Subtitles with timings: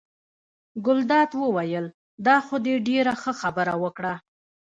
[0.85, 1.85] ګلداد وویل:
[2.25, 4.13] دا خو دې ډېره ښه خبره وکړه.